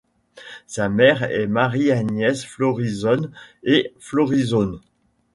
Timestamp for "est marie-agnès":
1.29-2.43